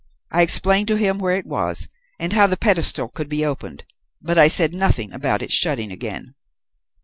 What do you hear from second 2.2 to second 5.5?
how the pedestal could be opened, but I said nothing about